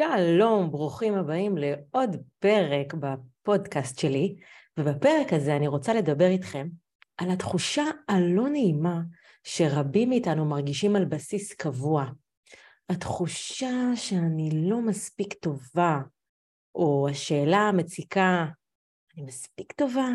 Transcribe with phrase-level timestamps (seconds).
[0.00, 4.36] שלום, ברוכים הבאים לעוד פרק בפודקאסט שלי,
[4.78, 6.68] ובפרק הזה אני רוצה לדבר איתכם
[7.16, 9.00] על התחושה הלא נעימה
[9.42, 12.04] שרבים מאיתנו מרגישים על בסיס קבוע.
[12.88, 16.00] התחושה שאני לא מספיק טובה,
[16.74, 18.46] או השאלה המציקה,
[19.14, 20.08] אני מספיק טובה?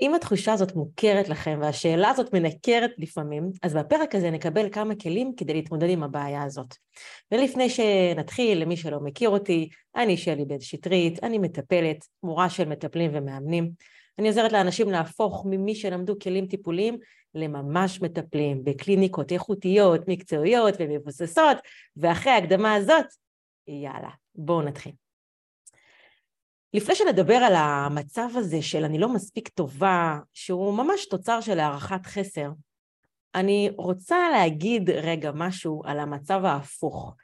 [0.00, 5.32] אם התחושה הזאת מוכרת לכם והשאלה הזאת מנקרת לפעמים, אז בפרק הזה נקבל כמה כלים
[5.36, 6.74] כדי להתמודד עם הבעיה הזאת.
[7.32, 13.10] ולפני שנתחיל, למי שלא מכיר אותי, אני שלי בן שטרית, אני מטפלת, מורה של מטפלים
[13.14, 13.70] ומאמנים.
[14.18, 16.98] אני עוזרת לאנשים להפוך ממי שלמדו כלים טיפוליים
[17.34, 21.56] לממש מטפלים בקליניקות איכותיות, מקצועיות ומבוססות,
[21.96, 23.06] ואחרי ההקדמה הזאת,
[23.68, 24.92] יאללה, בואו נתחיל.
[26.74, 32.06] לפני שנדבר על המצב הזה של אני לא מספיק טובה, שהוא ממש תוצר של הערכת
[32.06, 32.50] חסר,
[33.34, 37.14] אני רוצה להגיד רגע משהו על המצב ההפוך,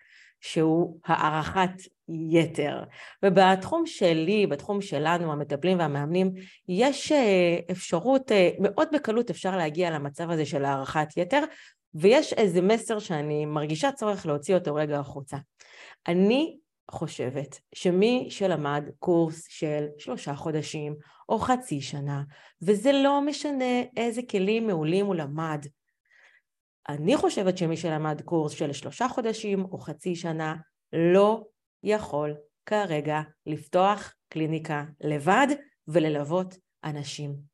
[0.41, 1.71] שהוא הערכת
[2.09, 2.85] יתר.
[3.23, 6.33] ובתחום שלי, בתחום שלנו, המטפלים והמאמנים,
[6.69, 11.45] יש אה, אפשרות, אה, מאוד בקלות אפשר להגיע למצב הזה של הערכת יתר,
[11.95, 15.37] ויש איזה מסר שאני מרגישה צורך להוציא אותו רגע החוצה.
[16.09, 16.57] אני
[16.91, 20.97] חושבת שמי שלמד קורס של שלושה חודשים
[21.29, 22.23] או חצי שנה,
[22.63, 25.67] וזה לא משנה איזה כלים מעולים הוא למד,
[26.89, 30.57] אני חושבת שמי שלמד קורס של שלושה חודשים או חצי שנה
[30.93, 31.45] לא
[31.83, 32.35] יכול
[32.67, 35.47] כרגע לפתוח קליניקה לבד
[35.89, 37.54] וללוות אנשים.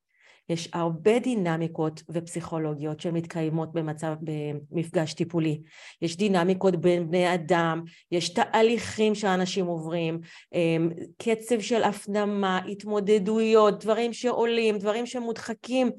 [0.50, 5.60] יש הרבה דינמיקות ופסיכולוגיות שמתקיימות במצב, במפגש טיפולי.
[6.02, 10.20] יש דינמיקות בין בני אדם, יש תהליכים שאנשים עוברים,
[10.52, 15.90] אמ, קצב של הפנמה, התמודדויות, דברים שעולים, דברים שמודחקים.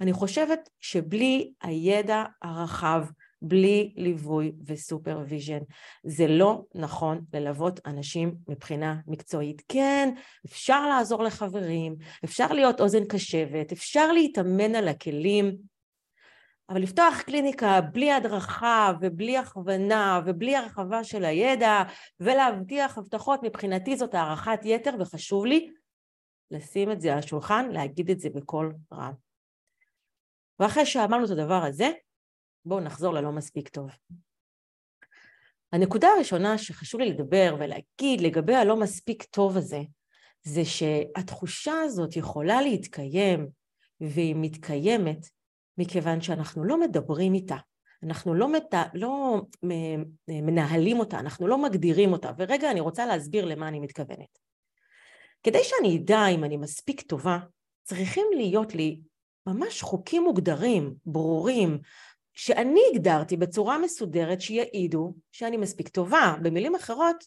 [0.00, 3.04] אני חושבת שבלי הידע הרחב
[3.42, 5.58] בלי ליווי ו supervision.
[6.04, 9.62] זה לא נכון ללוות אנשים מבחינה מקצועית.
[9.68, 10.14] כן,
[10.46, 15.56] אפשר לעזור לחברים, אפשר להיות אוזן קשבת, אפשר להתאמן על הכלים,
[16.68, 21.82] אבל לפתוח קליניקה בלי הדרכה ובלי הכוונה ובלי הרחבה של הידע
[22.20, 25.70] ולהבטיח הבטחות, מבחינתי זאת הערכת יתר וחשוב לי
[26.50, 29.12] לשים את זה על השולחן, להגיד את זה בקול רם.
[30.60, 31.90] ואחרי שאמרנו את הדבר הזה,
[32.64, 33.90] בואו נחזור ללא מספיק טוב.
[35.72, 39.80] הנקודה הראשונה שחשוב לי לדבר ולהגיד לגבי הלא מספיק טוב הזה,
[40.42, 43.48] זה שהתחושה הזאת יכולה להתקיים,
[44.00, 45.26] והיא מתקיימת
[45.78, 47.56] מכיוון שאנחנו לא מדברים איתה,
[48.02, 48.74] אנחנו לא, מת...
[48.94, 49.42] לא
[50.28, 54.38] מנהלים אותה, אנחנו לא מגדירים אותה, ורגע אני רוצה להסביר למה אני מתכוונת.
[55.42, 57.38] כדי שאני אדע אם אני מספיק טובה,
[57.82, 59.00] צריכים להיות לי
[59.46, 61.78] ממש חוקים מוגדרים, ברורים,
[62.34, 66.34] שאני הגדרתי בצורה מסודרת שיעידו שאני מספיק טובה.
[66.42, 67.24] במילים אחרות,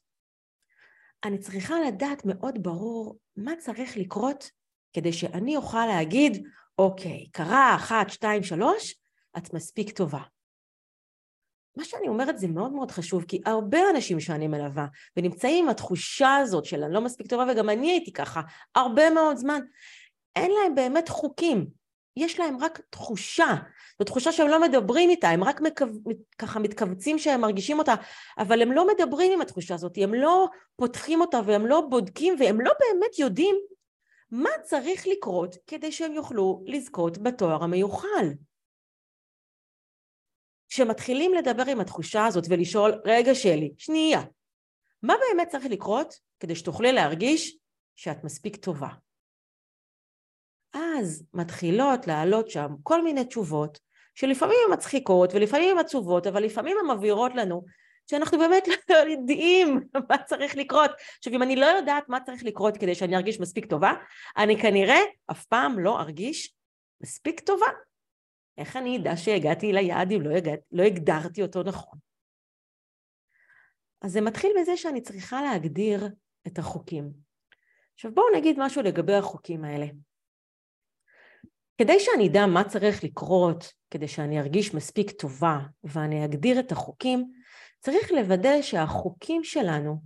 [1.26, 4.52] אני צריכה לדעת מאוד ברור מה צריך לקרות
[4.94, 6.48] כדי שאני אוכל להגיד,
[6.80, 8.96] אוקיי, קרה אחת, שתיים, שלוש,
[9.38, 10.22] את מספיק טובה.
[11.78, 14.88] מה שאני אומרת זה מאוד מאוד חשוב, כי הרבה אנשים שאני מלווה
[15.18, 18.42] ונמצאים עם התחושה הזאת של אני לא מספיק טובה, וגם אני הייתי ככה
[18.76, 19.62] הרבה מאוד זמן,
[20.36, 21.68] אין להם באמת חוקים.
[22.18, 23.56] יש להם רק תחושה,
[24.00, 25.86] זו תחושה שהם לא מדברים איתה, הם רק מקו...
[26.38, 27.94] ככה מתכווצים שהם מרגישים אותה,
[28.38, 32.62] אבל הם לא מדברים עם התחושה הזאת, הם לא פותחים אותה והם לא בודקים והם
[32.62, 33.56] לא באמת יודעים
[34.32, 38.28] מה צריך לקרות כדי שהם יוכלו לזכות בתואר המיוחל.
[40.70, 44.22] כשמתחילים לדבר עם התחושה הזאת ולשאול, רגע שלי, שנייה,
[45.02, 47.58] מה באמת צריך לקרות כדי שתוכלי להרגיש
[47.96, 48.88] שאת מספיק טובה?
[51.00, 53.80] אז מתחילות לעלות שם כל מיני תשובות
[54.16, 57.66] שלפעמים הן מצחיקות ולפעמים הן עצובות, אבל לפעמים הן מבהירות לנו
[58.10, 59.80] שאנחנו באמת לא יודעים
[60.10, 60.92] מה צריך לקרות.
[61.18, 63.94] עכשיו, אם אני לא יודעת מה צריך לקרות כדי שאני ארגיש מספיק טובה,
[64.38, 65.00] אני כנראה
[65.32, 66.56] אף פעם לא ארגיש
[67.02, 67.68] מספיק טובה.
[68.58, 70.52] איך אני אדע שהגעתי ליעד אם לא, הגע...
[70.72, 72.00] לא הגדרתי אותו נכון?
[74.02, 76.08] אז זה מתחיל בזה שאני צריכה להגדיר
[76.48, 77.12] את החוקים.
[77.94, 79.86] עכשיו בואו נגיד משהו לגבי החוקים האלה.
[81.78, 87.32] כדי שאני אדע מה צריך לקרות, כדי שאני ארגיש מספיק טובה ואני אגדיר את החוקים,
[87.80, 90.02] צריך לוודא שהחוקים שלנו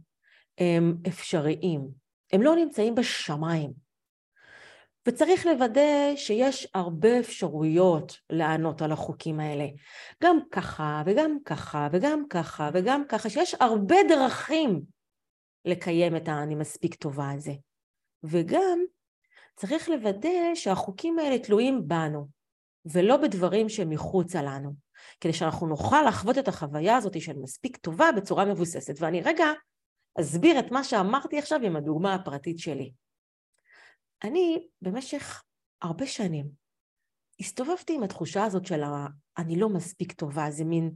[0.57, 1.87] הם אפשריים,
[2.33, 3.89] הם לא נמצאים בשמיים.
[5.07, 9.65] וצריך לוודא שיש הרבה אפשרויות לענות על החוקים האלה.
[10.23, 14.81] גם ככה וגם ככה וגם ככה וגם ככה, שיש הרבה דרכים
[15.65, 17.53] לקיים את ה"אני מספיק טובה" הזה.
[18.23, 18.79] וגם
[19.59, 22.27] צריך לוודא שהחוקים האלה תלויים בנו,
[22.85, 24.73] ולא בדברים שמחוצה לנו,
[25.21, 28.93] כדי שאנחנו נוכל לחוות את החוויה הזאת של מספיק טובה בצורה מבוססת.
[28.99, 29.45] ואני רגע
[30.19, 32.91] אסביר את מה שאמרתי עכשיו עם הדוגמה הפרטית שלי.
[34.23, 35.43] אני במשך
[35.81, 36.49] הרבה שנים
[37.39, 38.81] הסתובבתי עם התחושה הזאת של
[39.37, 40.91] אני לא מספיק טובה, זה מין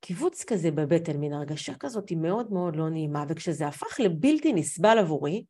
[0.00, 4.98] קיבוץ כזה בבטן, מין הרגשה כזאת היא מאוד מאוד לא נעימה, וכשזה הפך לבלתי נסבל
[4.98, 5.44] עבורי,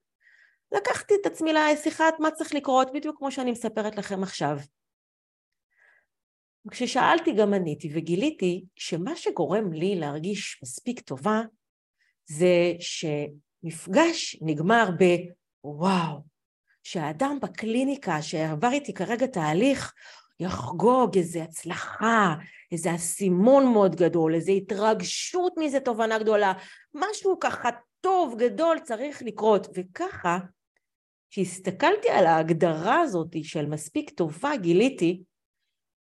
[0.73, 4.57] לקחתי את עצמי לשיחת מה צריך לקרות, בדיוק כמו שאני מספרת לכם עכשיו.
[6.71, 11.43] כששאלתי גם עניתי וגיליתי שמה שגורם לי להרגיש מספיק טובה
[12.27, 14.89] זה שמפגש נגמר
[15.65, 16.21] בוואו,
[16.83, 19.93] שהאדם בקליניקה שעבר איתי כרגע תהליך
[20.41, 22.35] יחגוג איזו הצלחה,
[22.73, 26.53] איזה אסימון מאוד גדול, איזו התרגשות מאיזו תובנה גדולה,
[26.95, 27.69] משהו ככה
[28.01, 29.67] טוב, גדול, צריך לקרות.
[29.75, 30.39] וככה,
[31.31, 35.23] כשהסתכלתי על ההגדרה הזאת של מספיק טובה, גיליתי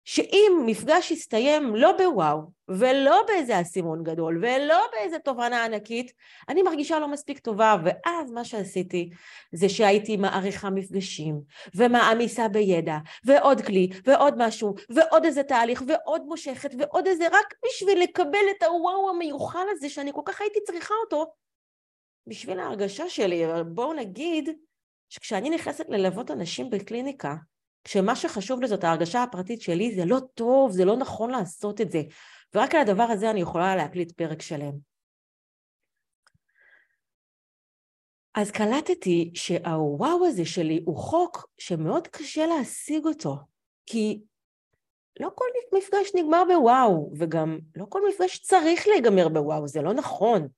[0.04, 6.12] שאם מפגש יסתיים לא בוואו, ולא באיזה אסימון גדול, ולא באיזה תובנה ענקית,
[6.48, 9.10] אני מרגישה לא מספיק טובה, ואז מה שעשיתי
[9.52, 11.40] זה שהייתי מעריכה מפגשים,
[11.74, 18.02] ומעמיסה בידע, ועוד כלי, ועוד משהו, ועוד איזה תהליך, ועוד מושכת, ועוד איזה, רק בשביל
[18.02, 21.32] לקבל את הוואו המיוחל הזה, שאני כל כך הייתי צריכה אותו,
[22.26, 24.48] בשביל ההרגשה שלי, בואו נגיד,
[25.10, 27.34] שכשאני נכנסת ללוות אנשים בקליניקה,
[27.84, 31.90] כשמה שחשוב לי זאת ההרגשה הפרטית שלי, זה לא טוב, זה לא נכון לעשות את
[31.90, 32.02] זה.
[32.54, 34.72] ורק על הדבר הזה אני יכולה להקליט פרק שלם.
[38.34, 43.36] אז קלטתי שהוואו הזה שלי הוא חוק שמאוד קשה להשיג אותו,
[43.86, 44.20] כי
[45.20, 50.48] לא כל מפגש נגמר בוואו, וגם לא כל מפגש צריך להיגמר בוואו, זה לא נכון.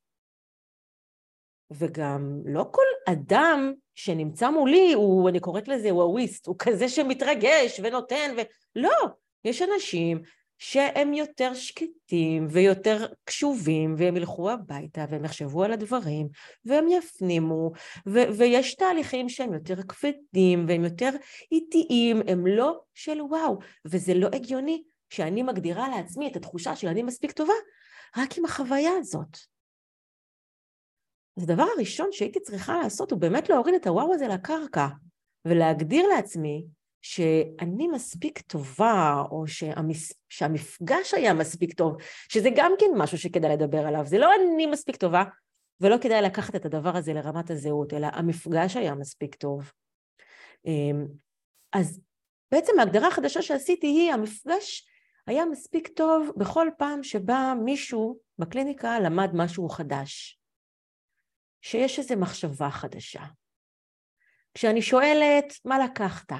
[1.78, 8.34] וגם לא כל אדם שנמצא מולי הוא, אני קוראת לזה וואוויסט, הוא כזה שמתרגש ונותן,
[8.36, 8.40] ו...
[8.76, 9.06] לא,
[9.44, 10.22] יש אנשים
[10.64, 16.28] שהם יותר שקטים ויותר קשובים והם ילכו הביתה והם יחשבו על הדברים
[16.64, 17.72] והם יפנימו
[18.06, 21.10] ו- ויש תהליכים שהם יותר כבדים והם יותר
[21.52, 27.02] איטיים, הם לא של וואו וזה לא הגיוני שאני מגדירה לעצמי את התחושה של אני
[27.02, 27.54] מספיק טובה
[28.16, 29.51] רק עם החוויה הזאת.
[31.36, 34.88] אז הדבר הראשון שהייתי צריכה לעשות הוא באמת להוריד את הוואו הזה לקרקע
[35.44, 36.64] ולהגדיר לעצמי
[37.02, 40.12] שאני מספיק טובה, או שהמס...
[40.28, 41.96] שהמפגש היה מספיק טוב,
[42.28, 44.06] שזה גם כן משהו שכדאי לדבר עליו.
[44.06, 45.24] זה לא אני מספיק טובה,
[45.80, 49.72] ולא כדאי לקחת את הדבר הזה לרמת הזהות, אלא המפגש היה מספיק טוב.
[50.66, 51.06] אמ,
[51.72, 52.00] אז
[52.52, 54.86] בעצם ההגדרה החדשה שעשיתי היא, המפגש
[55.26, 60.41] היה מספיק טוב בכל פעם שבה מישהו בקליניקה למד משהו חדש.
[61.62, 63.22] שיש איזו מחשבה חדשה.
[64.54, 66.32] כשאני שואלת, מה לקחת?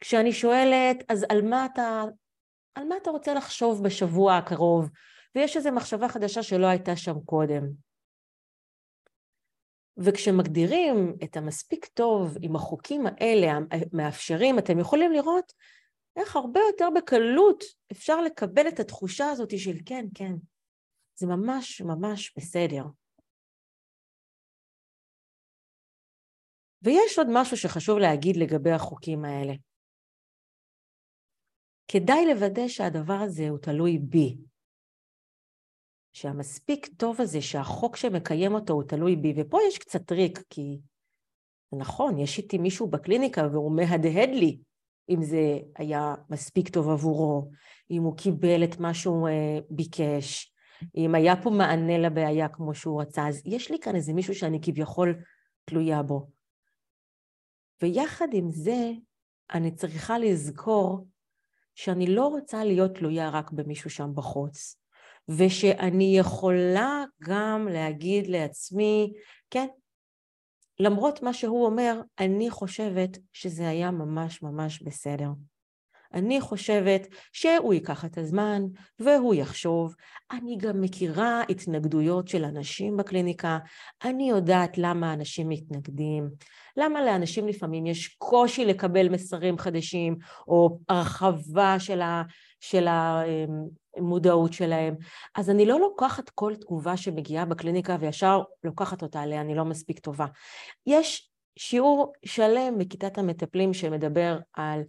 [0.00, 2.02] כשאני שואלת, אז על מה אתה,
[2.74, 4.90] על מה אתה רוצה לחשוב בשבוע הקרוב?
[5.34, 7.62] ויש איזו מחשבה חדשה שלא הייתה שם קודם.
[9.96, 15.52] וכשמגדירים את המספיק טוב עם החוקים האלה המאפשרים, אתם יכולים לראות
[16.16, 20.32] איך הרבה יותר בקלות אפשר לקבל את התחושה הזאת של כן, כן,
[21.14, 22.84] זה ממש ממש בסדר.
[26.82, 29.52] ויש עוד משהו שחשוב להגיד לגבי החוקים האלה.
[31.88, 34.36] כדאי לוודא שהדבר הזה הוא תלוי בי.
[36.12, 40.78] שהמספיק טוב הזה, שהחוק שמקיים אותו הוא תלוי בי, ופה יש קצת טריק, כי
[41.72, 44.58] נכון, יש איתי מישהו בקליניקה והוא מהדהד לי
[45.08, 47.50] אם זה היה מספיק טוב עבורו,
[47.90, 50.52] אם הוא קיבל את מה שהוא uh, ביקש,
[50.96, 54.58] אם היה פה מענה לבעיה כמו שהוא רצה, אז יש לי כאן איזה מישהו שאני
[54.62, 55.14] כביכול
[55.64, 56.41] תלויה בו.
[57.82, 58.90] ויחד עם זה,
[59.52, 61.06] אני צריכה לזכור
[61.74, 64.76] שאני לא רוצה להיות תלויה רק במישהו שם בחוץ,
[65.28, 69.12] ושאני יכולה גם להגיד לעצמי,
[69.50, 69.66] כן,
[70.78, 75.28] למרות מה שהוא אומר, אני חושבת שזה היה ממש ממש בסדר.
[76.14, 78.62] אני חושבת שהוא ייקח את הזמן
[78.98, 79.94] והוא יחשוב.
[80.32, 83.58] אני גם מכירה התנגדויות של אנשים בקליניקה,
[84.04, 86.30] אני יודעת למה אנשים מתנגדים,
[86.76, 90.16] למה לאנשים לפעמים יש קושי לקבל מסרים חדשים
[90.48, 92.22] או הרחבה של, ה,
[92.60, 92.86] של
[93.96, 94.94] המודעות שלהם.
[95.34, 99.98] אז אני לא לוקחת כל תגובה שמגיעה בקליניקה וישר לוקחת אותה עליה, אני לא מספיק
[99.98, 100.26] טובה.
[100.86, 104.82] יש שיעור שלם בכיתת המטפלים שמדבר על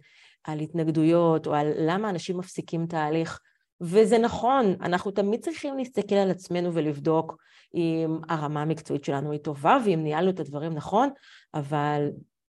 [0.44, 3.40] על התנגדויות או על למה אנשים מפסיקים תהליך,
[3.80, 7.36] וזה נכון, אנחנו תמיד צריכים להסתכל על עצמנו ולבדוק
[7.74, 11.08] אם הרמה המקצועית שלנו היא טובה ואם ניהלנו את הדברים נכון,
[11.54, 12.08] אבל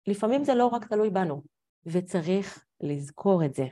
[0.07, 1.43] לפעמים זה לא רק תלוי בנו,
[1.85, 3.65] וצריך לזכור את זה.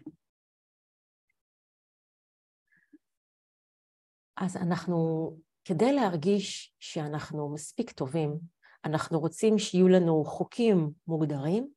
[4.38, 5.31] אז אנחנו
[5.65, 8.38] כדי להרגיש שאנחנו מספיק טובים,
[8.86, 11.69] אנחנו רוצים שיהיו לנו חוקים מוגדרים,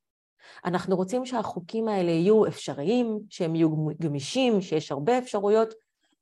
[0.64, 3.70] אנחנו רוצים שהחוקים האלה יהיו אפשריים, שהם יהיו
[4.00, 5.75] גמישים, שיש הרבה אפשרויות,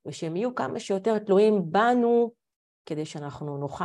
[0.06, 2.32] ושהם יהיו כמה שיותר תלויים בנו,
[2.86, 3.84] כדי שאנחנו נוכל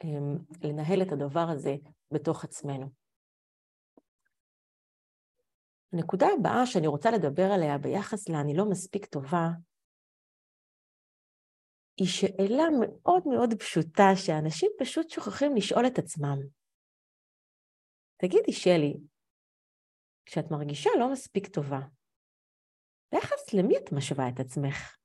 [0.00, 1.76] הם, לנהל את הדבר הזה
[2.10, 2.86] בתוך עצמנו.
[5.92, 9.48] הנקודה הבאה שאני רוצה לדבר עליה ביחס ל"אני לא מספיק טובה",
[11.96, 16.38] היא שאלה מאוד מאוד פשוטה שאנשים פשוט שוכחים לשאול את עצמם.
[18.16, 18.94] תגידי, שלי,
[20.26, 21.80] כשאת מרגישה לא מספיק טובה,
[23.12, 24.96] ביחס למי את משווה את עצמך?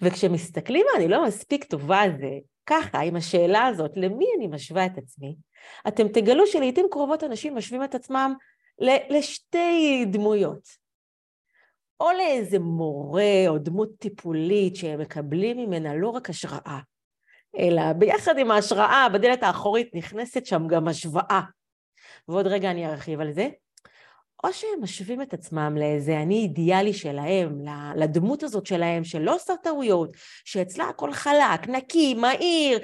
[0.00, 2.30] וכשמסתכלים אני לא מספיק טובה זה
[2.66, 5.36] ככה, עם השאלה הזאת, למי אני משווה את עצמי,
[5.88, 8.34] אתם תגלו שלעיתים קרובות אנשים משווים את עצמם
[9.10, 10.88] לשתי דמויות.
[12.00, 16.80] או לאיזה מורה או דמות טיפולית שהם מקבלים ממנה לא רק השראה,
[17.58, 21.40] אלא ביחד עם ההשראה, בדלת האחורית נכנסת שם גם השוואה.
[22.28, 23.48] ועוד רגע אני ארחיב על זה.
[24.44, 27.58] או שהם משווים את עצמם לאיזה אני אידיאלי שלהם,
[27.96, 30.10] לדמות הזאת שלהם, שלא עושה טעויות,
[30.44, 32.78] שאצלה הכל חלק, נקי, מהיר,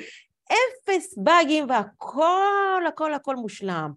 [0.46, 3.92] אפס באגים והכל הכל הכל מושלם.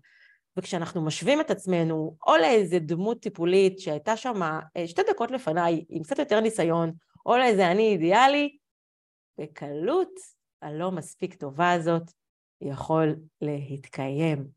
[0.57, 6.03] וכשאנחנו משווים את עצמנו או לאיזה דמות טיפולית שהייתה שם אה, שתי דקות לפניי עם
[6.03, 6.91] קצת יותר ניסיון,
[7.25, 8.57] או לאיזה אני אידיאלי,
[9.39, 10.11] בקלות
[10.61, 12.11] הלא מספיק טובה הזאת
[12.61, 14.56] יכול להתקיים.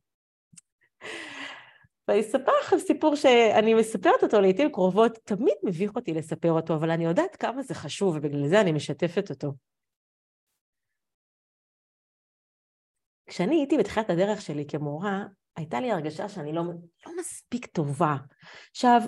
[2.09, 6.91] ואני אספר לכם סיפור שאני מספרת אותו לעיתים קרובות, תמיד מביך אותי לספר אותו, אבל
[6.91, 9.53] אני יודעת כמה זה חשוב ובגלל זה אני משתפת אותו.
[13.27, 15.25] כשאני הייתי בתחילת הדרך שלי כמורה,
[15.57, 16.63] הייתה לי הרגשה שאני לא,
[17.07, 18.17] לא מספיק טובה.
[18.71, 19.01] עכשיו,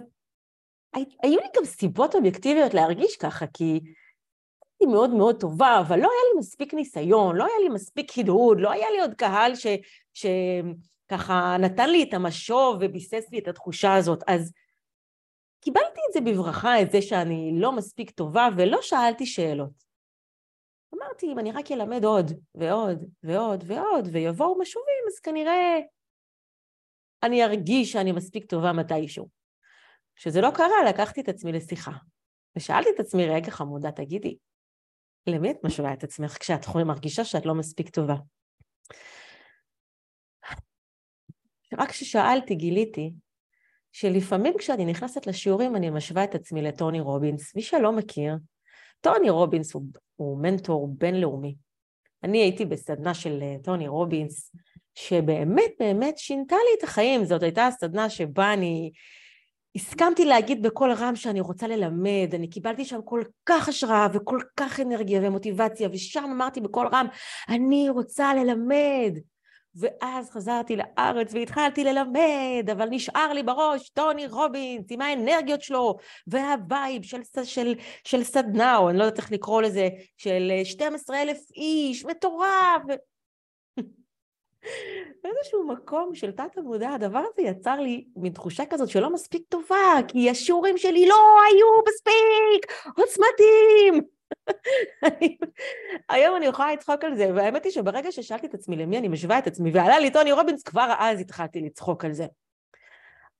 [0.95, 6.33] היו לי גם סיבות אובייקטיביות להרגיש ככה, כי הייתי מאוד מאוד טובה, אבל לא היה
[6.33, 9.67] לי מספיק ניסיון, לא היה לי מספיק הדהוד, לא היה לי עוד קהל ש,
[11.13, 14.23] שככה נתן לי את המשוב וביסס לי את התחושה הזאת.
[14.27, 14.53] אז
[15.61, 19.93] קיבלתי את זה בברכה, את זה שאני לא מספיק טובה, ולא שאלתי שאלות.
[20.95, 25.79] אמרתי, אם אני רק אלמד עוד ועוד ועוד ועוד, ויבואו משובים, אז כנראה
[27.23, 29.29] אני ארגיש שאני מספיק טובה מתישהו.
[30.17, 31.93] כשזה לא קרה, לקחתי את עצמי לשיחה.
[32.57, 34.37] ושאלתי את עצמי, רגע חמודה, תגידי,
[35.27, 38.15] למי את משווה את עצמך כשאת מרגישה שאת לא מספיק טובה?
[41.79, 43.13] רק כששאלתי גיליתי
[43.93, 47.57] שלפעמים כשאני נכנסת לשיעורים אני משווה את עצמי לטוני רובינס.
[47.57, 48.37] מי שלא מכיר,
[49.01, 49.83] טוני רובינס הוא,
[50.17, 51.55] הוא מנטור בינלאומי.
[52.25, 54.53] אני הייתי בסדנה של אה, טוני רובינס,
[54.95, 57.25] שבאמת באמת שינתה לי את החיים.
[57.25, 58.91] זאת הייתה הסדנה שבה אני
[59.77, 64.81] הסכמתי להגיד בקול רם שאני רוצה ללמד, אני קיבלתי שם כל כך השראה וכל כך
[64.81, 67.07] אנרגיה ומוטיבציה, ושם אמרתי בקול רם,
[67.49, 69.19] אני רוצה ללמד.
[69.75, 77.03] ואז חזרתי לארץ והתחלתי ללמד, אבל נשאר לי בראש טוני רובינס עם האנרגיות שלו והווייב
[77.03, 77.75] של, של,
[78.05, 82.83] של סדנה, או אני לא יודעת איך לקרוא לזה, של 12 אלף איש, מטורף.
[85.25, 89.97] באיזשהו מקום של תת עבודה, הדבר הזה יצר לי מין תחושה כזאת שלא מספיק טובה,
[90.09, 94.12] כי השיעורים שלי לא היו מספיק עוצמתיים.
[96.09, 99.39] היום אני יכולה לצחוק על זה, והאמת היא שברגע ששאלתי את עצמי למי אני משווה
[99.39, 102.27] את עצמי, ועלה לי טוני רובינס, כבר אז התחלתי לצחוק על זה.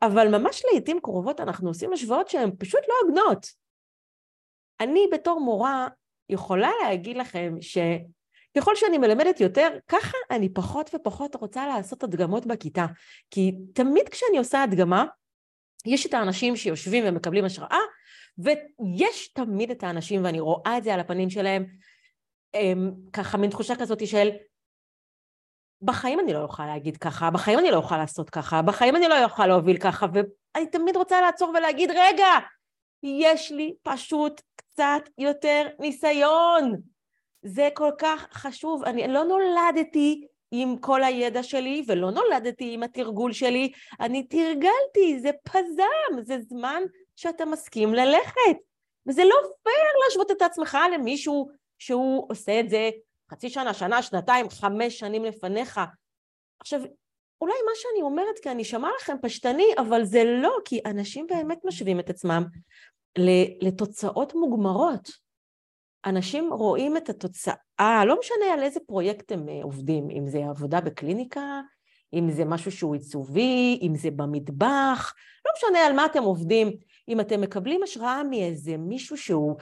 [0.03, 3.47] אבל ממש לעיתים קרובות אנחנו עושים השוואות שהן פשוט לא הוגנות.
[4.81, 5.89] אני בתור מורה
[6.29, 12.87] יכולה להגיד לכם שככל שאני מלמדת יותר, ככה אני פחות ופחות רוצה לעשות הדגמות בכיתה.
[13.31, 15.05] כי תמיד כשאני עושה הדגמה,
[15.87, 17.79] יש את האנשים שיושבים ומקבלים השראה,
[18.39, 21.67] ויש תמיד את האנשים, ואני רואה את זה על הפנים שלהם,
[22.55, 24.31] הם, ככה מין תחושה כזאת של
[25.83, 29.25] בחיים אני לא אוכל להגיד ככה, בחיים אני לא אוכל לעשות ככה, בחיים אני לא
[29.25, 32.29] אוכל להוביל ככה, ואני תמיד רוצה לעצור ולהגיד, רגע,
[33.03, 36.77] יש לי פשוט קצת יותר ניסיון.
[37.43, 38.85] זה כל כך חשוב.
[38.85, 45.31] אני לא נולדתי עם כל הידע שלי, ולא נולדתי עם התרגול שלי, אני תרגלתי, זה
[45.45, 46.83] פזם, זה זמן
[47.17, 48.57] שאתה מסכים ללכת.
[49.07, 52.91] וזה לא פייר להשוות את עצמך למישהו שהוא עושה את זה
[53.31, 55.81] חצי שנה, שנה, שנתיים, חמש שנים לפניך.
[56.61, 56.81] עכשיו,
[57.41, 62.01] אולי מה שאני אומרת כאן נשמע לכם פשטני, אבל זה לא, כי אנשים באמת משווים
[62.01, 62.45] את עצמם
[63.63, 65.09] לתוצאות מוגמרות.
[66.07, 70.81] אנשים רואים את התוצאה, לא משנה על איזה פרויקט הם אה, עובדים, אם זה עבודה
[70.81, 71.61] בקליניקה,
[72.15, 75.15] אם זה משהו שהוא עיצובי, אם זה במטבח,
[75.47, 76.73] לא משנה על מה אתם עובדים,
[77.09, 79.57] אם אתם מקבלים השראה מאיזה מישהו שהוא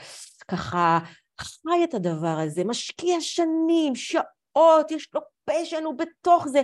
[0.48, 0.98] ככה
[1.40, 6.62] חי את הדבר הזה, משקיע שנים, שעות, יש לו פשן, הוא בתוך זה.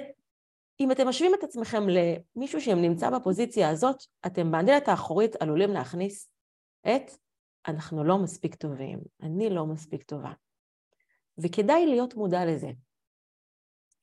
[0.80, 6.28] אם אתם משווים את עצמכם למישהו שנמצא בפוזיציה הזאת, אתם בדלת האחורית עלולים להכניס
[6.86, 7.10] את
[7.68, 10.32] אנחנו לא מספיק טובים, אני לא מספיק טובה.
[11.38, 12.70] וכדאי להיות מודע לזה.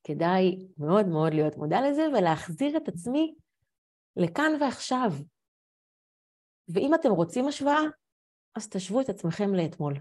[0.04, 3.34] כדאי מאוד מאוד להיות מודע לזה ולהחזיר את עצמי
[4.16, 5.12] לכאן ועכשיו.
[6.68, 7.82] ואם אתם רוצים השוואה,
[8.56, 9.94] אז תשוו את עצמכם לאתמול.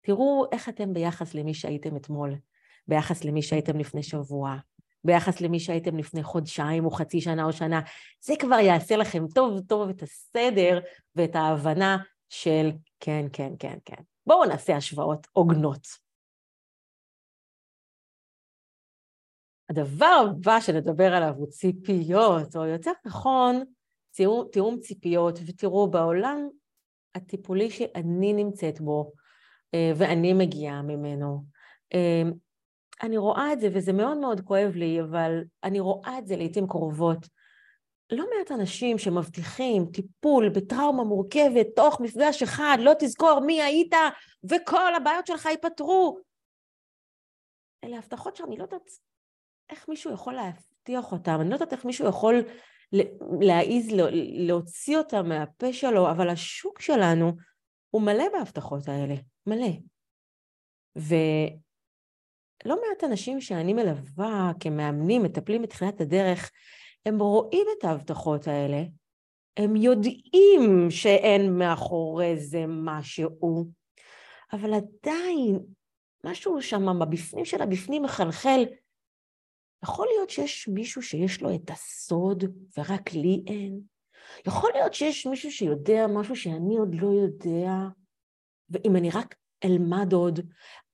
[0.00, 2.34] תראו איך אתם ביחס למי שהייתם אתמול,
[2.88, 4.56] ביחס למי שהייתם לפני שבוע,
[5.04, 7.80] ביחס למי שהייתם לפני חודשיים או חצי שנה או שנה.
[8.20, 10.80] זה כבר יעשה לכם טוב טוב את הסדר
[11.16, 11.96] ואת ההבנה
[12.28, 12.70] של
[13.00, 14.02] כן, כן, כן, כן.
[14.26, 15.86] בואו נעשה השוואות הוגנות.
[19.70, 23.64] הדבר הבא שנדבר עליו הוא ציפיות, או יותר נכון,
[24.10, 26.48] תיאום, תיאום ציפיות, ותראו, בעולם
[27.14, 29.12] הטיפולי שאני נמצאת בו,
[29.74, 31.44] אה, ואני מגיעה ממנו,
[31.94, 32.22] אה,
[33.02, 36.66] אני רואה את זה, וזה מאוד מאוד כואב לי, אבל אני רואה את זה לעיתים
[36.68, 37.26] קרובות.
[38.12, 43.94] לא מעט אנשים שמבטיחים טיפול בטראומה מורכבת תוך מפגש אחד, לא תזכור מי היית
[44.44, 46.18] וכל הבעיות שלך ייפתרו.
[47.84, 48.90] אלה הבטחות שאני לא יודעת
[49.70, 52.34] איך מישהו יכול להבטיח אותן, אני לא יודעת איך מישהו יכול
[53.40, 53.88] להעיז
[54.46, 57.32] להוציא אותן מהפה שלו, אבל השוק שלנו
[57.90, 59.14] הוא מלא בהבטחות האלה,
[59.46, 59.70] מלא.
[60.96, 66.50] ולא מעט אנשים שאני מלווה כמאמנים, מטפלים בתחילת הדרך,
[67.06, 68.82] הם רואים את ההבטחות האלה,
[69.56, 73.66] הם יודעים שאין מאחורי זה משהו,
[74.52, 75.58] אבל עדיין
[76.24, 78.64] משהו שם בפנים של הבפנים מחלחל.
[79.84, 82.44] יכול להיות שיש מישהו שיש לו את הסוד
[82.78, 83.80] ורק לי אין?
[84.46, 87.72] יכול להיות שיש מישהו שיודע משהו שאני עוד לא יודע,
[88.70, 89.34] ואם אני רק
[89.64, 90.40] אלמד עוד,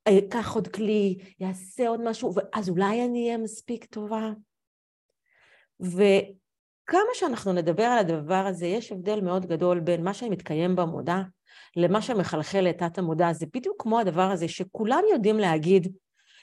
[0.08, 4.30] אקח עוד כלי, יעשה עוד משהו, ואז אולי אני אהיה מספיק טובה.
[5.80, 11.20] וכמה שאנחנו נדבר על הדבר הזה, יש הבדל מאוד גדול בין מה שמתקיים במודע
[11.76, 13.32] למה שמחלחל לתת המודע.
[13.32, 15.92] זה בדיוק כמו הדבר הזה שכולם יודעים להגיד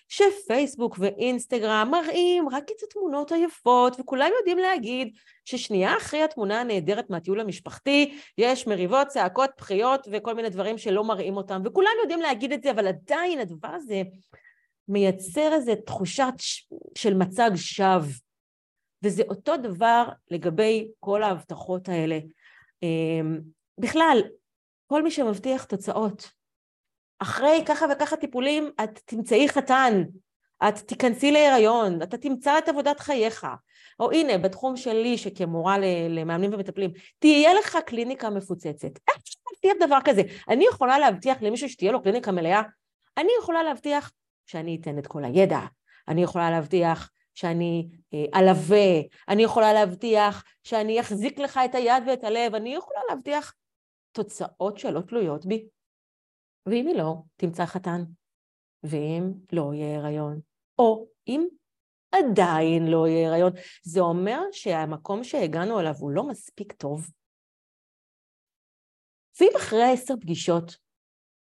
[0.10, 7.40] שפייסבוק ואינסטגרם מראים רק את התמונות היפות, וכולם יודעים להגיד ששנייה אחרי התמונה הנהדרת מהטיול
[7.40, 12.64] המשפחתי, יש מריבות, צעקות, בחיות וכל מיני דברים שלא מראים אותם, וכולם יודעים להגיד את
[12.64, 14.02] זה, אבל עדיין הדבר הזה
[14.88, 16.34] מייצר איזו תחושת
[16.98, 18.14] של מצג שווא.
[19.04, 22.20] וזה אותו דבר לגבי כל ההבטחות האלה.
[22.84, 23.40] אמ,
[23.78, 24.22] בכלל,
[24.88, 26.32] כל מי שמבטיח תוצאות,
[27.20, 30.04] אחרי ככה וככה טיפולים את תמצאי חתן,
[30.68, 33.48] את תיכנסי להיריון, אתה תמצא את עבודת חייך.
[34.00, 35.78] או הנה, בתחום שלי, שכמורה
[36.10, 38.92] למאמנים ומטפלים, תהיה לך קליניקה מפוצצת.
[39.08, 40.22] איך אפשר להבטיח דבר כזה?
[40.50, 42.62] אני יכולה להבטיח למישהו שתהיה לו קליניקה מלאה?
[43.18, 44.12] אני יכולה להבטיח
[44.46, 45.60] שאני אתן את כל הידע.
[46.08, 52.24] אני יכולה להבטיח שאני אה, אלווה, אני יכולה להבטיח שאני אחזיק לך את היד ואת
[52.24, 53.54] הלב, אני יכולה להבטיח
[54.12, 55.66] תוצאות שלא תלויות בי.
[56.66, 58.04] ואם היא לא, תמצא חתן.
[58.84, 60.40] ואם לא יהיה הריון,
[60.80, 61.48] או אם
[62.12, 63.52] עדיין לא יהיה הריון,
[63.84, 67.12] זה אומר שהמקום שהגענו אליו הוא לא מספיק טוב.
[69.42, 70.78] ואם אחרי עשר פגישות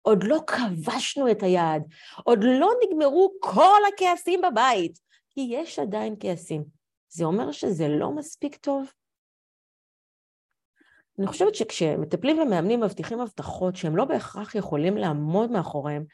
[0.03, 1.83] עוד לא כבשנו את היעד,
[2.25, 4.99] עוד לא נגמרו כל הכעסים בבית,
[5.31, 6.65] כי יש עדיין כעסים.
[7.09, 8.93] זה אומר שזה לא מספיק טוב?
[11.19, 16.05] אני חושבת שכשמטפלים ומאמנים מבטיחים הבטחות שהם לא בהכרח יכולים לעמוד מאחוריהם,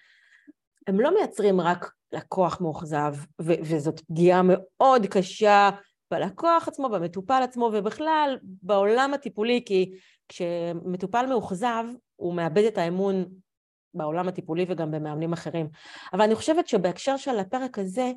[0.86, 5.70] הם לא מייצרים רק לקוח מאוכזב, וזאת פגיעה מאוד קשה
[6.10, 9.92] בלקוח עצמו, במטופל עצמו, ובכלל בעולם הטיפולי, כי
[10.28, 11.84] כשמטופל מאוכזב,
[12.16, 13.24] הוא מאבד את האמון
[13.94, 15.68] בעולם הטיפולי וגם במאמנים אחרים.
[16.12, 18.12] אבל אני חושבת שבהקשר של הפרק הזה,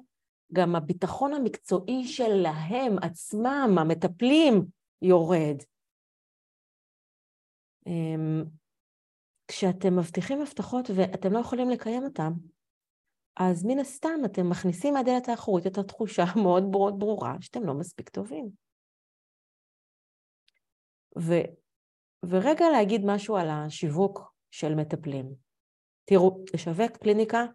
[0.54, 4.66] גם הביטחון המקצועי שלהם עצמם, המטפלים,
[5.02, 5.58] יורד.
[7.88, 8.44] אמ,
[9.48, 12.32] כשאתם מבטיחים הבטחות ואתם לא יכולים לקיים אותן,
[13.38, 18.10] אז מן הסתם אתם מכניסים מהדלת האחורית את התחושה המאוד מאוד ברורה שאתם לא מספיק
[18.10, 18.50] טובים.
[21.20, 21.34] ו,
[22.30, 25.36] ורגע להגיד משהו על השיווק של מטפלים.
[26.06, 27.46] תראו, לשווק קליניקה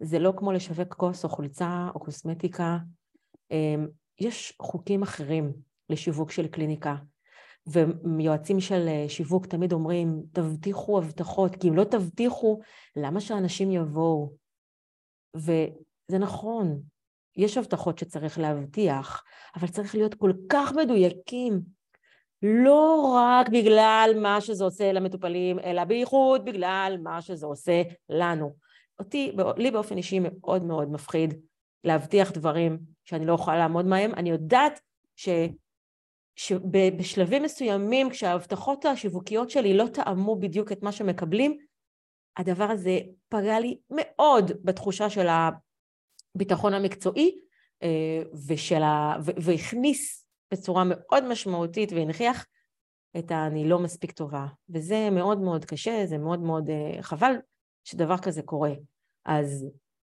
[0.00, 2.78] זה לא כמו לשווק כוס או חולצה או קוסמטיקה.
[3.50, 3.86] אמ,
[4.18, 5.52] יש חוקים אחרים
[5.90, 6.94] לשיווק של קליניקה.
[7.66, 12.60] ויועצים של אה, שיווק תמיד אומרים, תבטיחו הבטחות, כי אם לא תבטיחו,
[12.96, 14.32] למה שאנשים יבואו?
[15.36, 16.80] וזה נכון,
[17.36, 19.24] יש הבטחות שצריך להבטיח,
[19.56, 21.60] אבל צריך להיות כל כך מדויקים.
[22.42, 28.56] לא רק בגלל מה שזה עושה למטופלים, אלא בייחוד בגלל מה שזה עושה לנו.
[28.98, 31.34] אותי, לי באופן אישי מאוד מאוד מפחיד
[31.84, 34.14] להבטיח דברים שאני לא יכולה לעמוד מהם.
[34.14, 34.80] אני יודעת
[35.16, 35.28] ש...
[36.36, 41.58] שבשלבים מסוימים, כשההבטחות השיווקיות שלי לא טעמו בדיוק את מה שמקבלים,
[42.36, 45.26] הדבר הזה פגע לי מאוד בתחושה של
[46.34, 47.38] הביטחון המקצועי
[47.82, 49.16] אה, ושל ה...
[49.20, 52.46] והכניס בצורה מאוד משמעותית והנכיח
[53.18, 54.46] את ה"אני לא מספיק טובה".
[54.68, 57.32] וזה מאוד מאוד קשה, זה מאוד מאוד אה, חבל
[57.84, 58.72] שדבר כזה קורה.
[59.24, 59.66] אז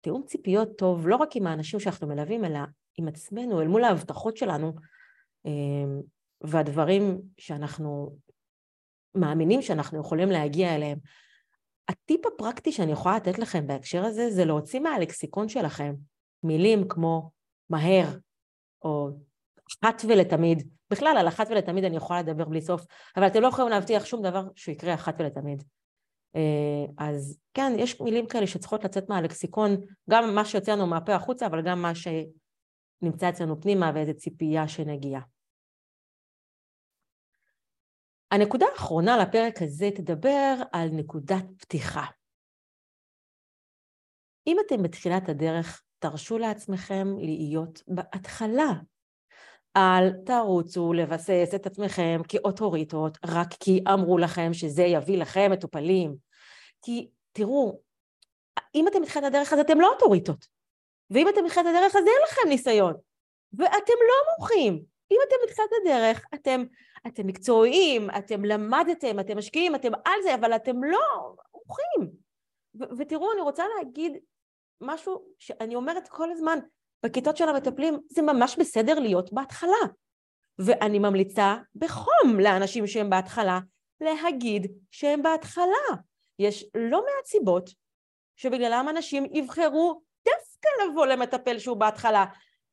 [0.01, 2.59] תיאום ציפיות טוב לא רק עם האנשים שאנחנו מלווים, אלא
[2.97, 4.73] עם עצמנו, אל מול ההבטחות שלנו,
[6.41, 8.17] והדברים שאנחנו
[9.15, 10.97] מאמינים שאנחנו יכולים להגיע אליהם.
[11.89, 15.93] הטיפ הפרקטי שאני יכולה לתת לכם בהקשר הזה, זה להוציא מהלקסיקון שלכם
[16.43, 17.31] מילים כמו
[17.69, 18.17] מהר,
[18.81, 19.09] או
[19.71, 20.69] אחת ולתמיד.
[20.91, 22.85] בכלל, על אחת ולתמיד אני יכולה לדבר בלי סוף,
[23.17, 25.63] אבל אתם לא יכולים להבטיח שום דבר שהוא יקרה אחת ולתמיד.
[26.35, 29.75] אה, אז כן, יש מילים כאלה שצריכות לצאת מהלקסיקון,
[30.09, 35.19] גם מה שיוצא לנו מהפה החוצה, אבל גם מה שנמצא אצלנו פנימה ואיזה ציפייה שנגיע.
[38.33, 42.05] הנקודה האחרונה לפרק הזה תדבר על נקודת פתיחה.
[44.47, 48.71] אם אתם בתחילת הדרך, תרשו לעצמכם להיות בהתחלה.
[49.77, 56.15] אל תרוצו לבסס את עצמכם כאוטוריטות רק כי אמרו לכם שזה יביא לכם מטופלים.
[56.81, 57.79] כי תראו,
[58.75, 60.47] אם אתם בתחילת הדרך אז אתם לא אוטוריטות.
[61.09, 62.93] ואם אתם בתחילת הדרך אז אין לכם ניסיון.
[63.53, 64.83] ואתם לא מומחים.
[65.11, 66.63] אם אתם בתחילת הדרך, אתם,
[67.07, 72.15] אתם מקצועיים, אתם למדתם, אתם משקיעים, אתם על זה, אבל אתם לא מומחים.
[72.97, 74.13] ותראו, אני רוצה להגיד
[74.81, 76.59] משהו שאני אומרת כל הזמן,
[77.03, 79.85] בכיתות של המטפלים, זה ממש בסדר להיות בהתחלה.
[80.59, 83.59] ואני ממליצה בחום לאנשים שהם בהתחלה,
[84.01, 85.95] להגיד שהם בהתחלה.
[86.39, 87.69] יש לא מעט סיבות
[88.35, 92.25] שבגללם אנשים יבחרו דווקא לבוא למטפל שהוא בהתחלה.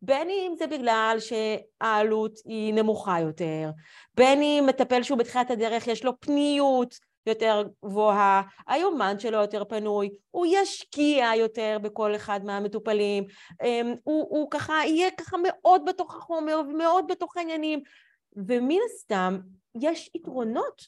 [0.02, 3.70] בין אם זה בגלל שהעלות היא נמוכה יותר,
[4.14, 10.10] בין אם מטפל שהוא בתחילת הדרך יש לו פניות יותר גבוהה, היומן שלו יותר פנוי,
[10.30, 13.24] הוא ישקיע יותר בכל אחד מהמטופלים,
[13.64, 17.80] אמ, הוא, הוא ככה יהיה ככה מאוד בתוך החומר ומאוד בתוך העניינים,
[18.36, 19.38] ומן הסתם
[19.80, 20.82] יש יתרונות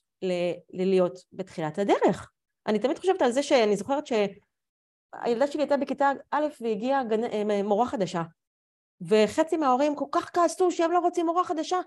[0.72, 2.30] ללהיות בתחילת הדרך.
[2.66, 7.24] אני תמיד חושבת על זה שאני זוכרת שהילדה שלי הייתה בכיתה א' והגיעה גנ...
[7.24, 8.22] אה, מורה חדשה,
[9.08, 11.80] וחצי מההורים כל כך כעסו שהם לא רוצים מורה חדשה,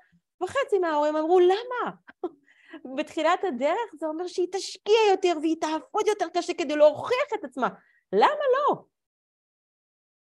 [0.44, 1.92] וחצי מההורים אמרו למה?
[2.98, 7.70] בתחילת הדרך זה אומר שהיא תשקיע יותר והיא תעבוד יותר קשה כדי להוכיח את עצמה.
[8.14, 8.84] למה לא?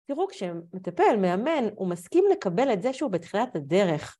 [0.06, 4.18] תראו, כשמטפל, מאמן, הוא מסכים לקבל את זה שהוא בתחילת הדרך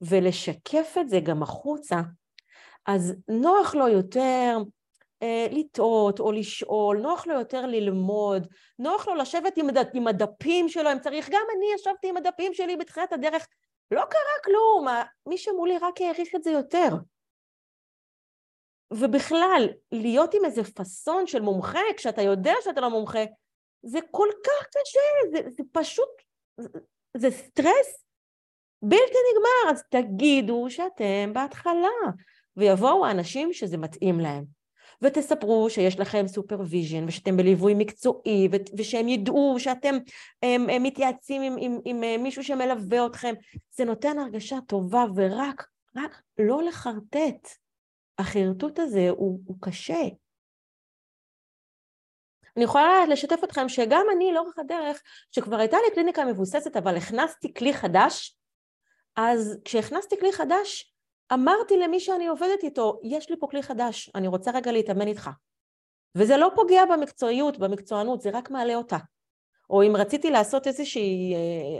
[0.00, 1.96] ולשקף את זה גם החוצה,
[2.86, 4.58] אז נוח לו יותר
[5.50, 8.46] לטעות או לשאול, נוח לו יותר ללמוד,
[8.78, 9.88] נוח לו לשבת עם, הד...
[9.94, 11.28] עם הדפים שלו, אם צריך.
[11.30, 13.46] גם אני ישבתי עם הדפים שלי בתחילת הדרך,
[13.90, 14.86] לא קרה כלום,
[15.28, 16.88] מי שמולי רק העריך את זה יותר.
[18.92, 23.24] ובכלל, להיות עם איזה פאסון של מומחה, כשאתה יודע שאתה לא מומחה,
[23.82, 26.08] זה כל כך קשה, זה, זה פשוט,
[26.60, 26.68] זה,
[27.16, 28.04] זה סטרס
[28.82, 31.88] בלתי נגמר, אז תגידו שאתם בהתחלה,
[32.56, 34.59] ויבואו האנשים שזה מתאים להם.
[35.02, 39.94] ותספרו שיש לכם supervision ושאתם בליווי מקצועי ושהם ידעו שאתם
[40.42, 43.34] הם, הם מתייעצים עם, עם, עם אה, מישהו שמלווה אתכם.
[43.70, 47.48] זה נותן הרגשה טובה ורק, רק לא לחרטט.
[48.18, 50.02] החרטוט הזה הוא, הוא קשה.
[52.56, 57.54] אני יכולה לשתף אתכם שגם אני לאורך הדרך, שכבר הייתה לי קליניקה מבוססת אבל הכנסתי
[57.54, 58.38] כלי חדש,
[59.16, 60.89] אז כשהכנסתי כלי חדש
[61.32, 65.30] אמרתי למי שאני עובדת איתו, יש לי פה כלי חדש, אני רוצה רגע להתאמן איתך.
[66.14, 68.96] וזה לא פוגע במקצועיות, במקצוענות, זה רק מעלה אותה.
[69.70, 71.34] או אם רציתי לעשות איזושהי,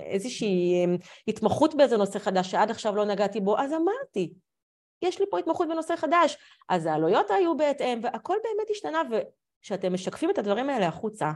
[0.04, 0.96] איזושהי אמ,
[1.28, 4.32] התמחות באיזה נושא חדש שעד עכשיו לא נגעתי בו, אז אמרתי,
[5.02, 6.36] יש לי פה התמחות בנושא חדש.
[6.68, 11.30] אז העלויות היו בהתאם, והכל באמת השתנה, וכשאתם משקפים את הדברים האלה החוצה,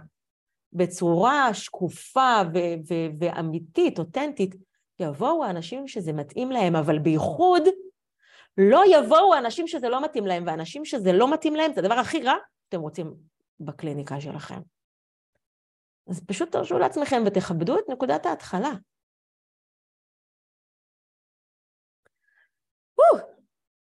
[0.73, 4.55] בצורה שקופה ו- ו- ואמיתית, אותנטית,
[5.01, 7.63] יבואו האנשים שזה מתאים להם, אבל בייחוד
[8.59, 12.23] לא יבואו אנשים שזה לא מתאים להם, ואנשים שזה לא מתאים להם, זה הדבר הכי
[12.23, 13.15] רע שאתם רוצים
[13.61, 14.61] בקליניקה שלכם.
[16.11, 18.71] אז פשוט תרשו לעצמכם ותכבדו את נקודת ההתחלה.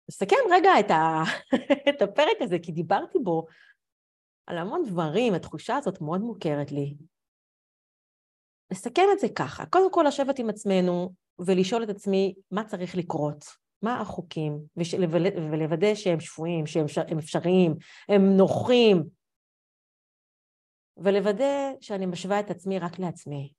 [0.09, 1.23] נסכם רגע את, ה...
[1.89, 3.45] את הפרק הזה, כי דיברתי בו
[4.45, 6.95] על המון דברים, התחושה הזאת מאוד מוכרת לי.
[8.71, 13.43] נסכם את זה ככה, קודם כל לשבת עם עצמנו ולשאול את עצמי מה צריך לקרות
[13.81, 14.59] מה החוקים,
[15.51, 17.75] ולוודא שהם שפויים, שהם אפשריים,
[18.09, 19.03] הם נוחים,
[20.97, 23.53] ולוודא שאני משווה את עצמי רק לעצמי,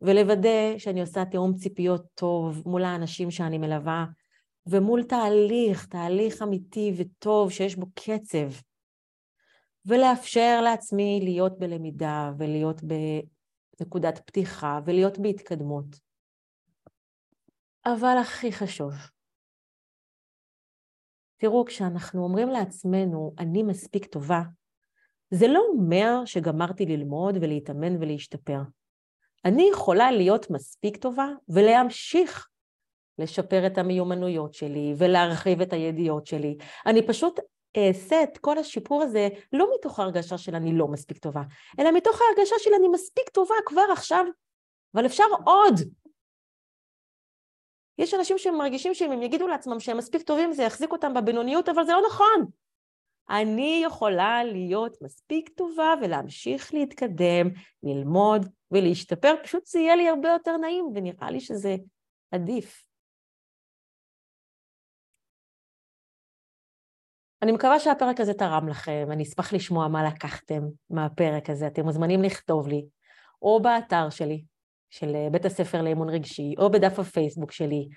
[0.00, 4.06] ולוודא שאני עושה תיאום ציפיות טוב מול האנשים שאני מלווה,
[4.66, 8.60] ומול תהליך, תהליך אמיתי וטוב שיש בו קצב,
[9.86, 12.80] ולאפשר לעצמי להיות בלמידה ולהיות
[13.80, 15.86] בנקודת פתיחה ולהיות בהתקדמות.
[17.86, 18.92] אבל הכי חשוב,
[21.38, 24.42] תראו, כשאנחנו אומרים לעצמנו, אני מספיק טובה,
[25.30, 28.58] זה לא אומר שגמרתי ללמוד ולהתאמן ולהשתפר.
[29.44, 32.48] אני יכולה להיות מספיק טובה ולהמשיך
[33.18, 36.56] לשפר את המיומנויות שלי ולהרחיב את הידיעות שלי.
[36.86, 37.40] אני פשוט
[37.76, 41.42] אעשה את כל השיפור הזה לא מתוך הרגשה של אני לא מספיק טובה,
[41.78, 44.24] אלא מתוך ההרגשה של אני מספיק טובה כבר עכשיו,
[44.94, 45.74] אבל אפשר עוד.
[47.98, 51.84] יש אנשים שמרגישים שאם הם יגידו לעצמם שהם מספיק טובים זה יחזיק אותם בבינוניות, אבל
[51.84, 52.46] זה לא נכון.
[53.30, 57.50] אני יכולה להיות מספיק טובה ולהמשיך להתקדם,
[57.82, 61.76] ללמוד ולהשתפר, פשוט זה יהיה לי הרבה יותר נעים ונראה לי שזה
[62.30, 62.88] עדיף.
[67.42, 71.66] אני מקווה שהפרק הזה תרם לכם, אני אשמח לשמוע מה לקחתם מהפרק הזה.
[71.66, 72.86] אתם מוזמנים לכתוב לי,
[73.42, 74.44] או באתר שלי,
[74.90, 77.88] של בית הספר לאימון רגשי, או בדף הפייסבוק שלי.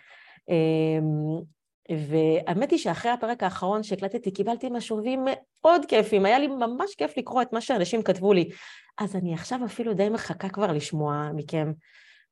[0.50, 1.42] אמ,
[1.90, 7.42] והאמת היא שאחרי הפרק האחרון שהקלטתי, קיבלתי משובים מאוד כיפים, היה לי ממש כיף לקרוא
[7.42, 8.50] את מה שאנשים כתבו לי.
[8.98, 11.72] אז אני עכשיו אפילו די מחכה כבר לשמוע מכם.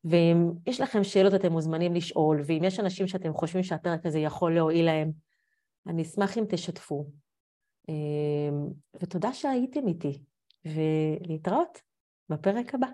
[0.04, 4.56] ואם יש לכם שאלות אתם מוזמנים לשאול, ואם יש אנשים שאתם חושבים שהפרק הזה יכול
[4.56, 5.12] להועיל להם,
[5.88, 7.06] אני אשמח אם תשתפו.
[7.89, 8.67] אמ,
[9.02, 10.19] ותודה שהייתם איתי,
[10.65, 11.82] ולהתראות
[12.30, 12.88] בפרק הבא.